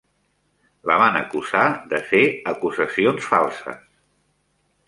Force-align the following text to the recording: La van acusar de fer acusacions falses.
La 0.91 0.95
van 1.01 1.19
acusar 1.19 1.67
de 1.93 2.01
fer 2.09 2.23
acusacions 2.55 3.31
falses. 3.35 3.89